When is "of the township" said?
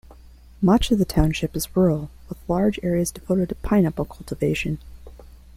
0.89-1.55